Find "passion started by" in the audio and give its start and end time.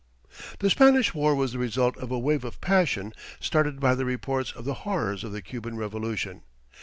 2.59-3.93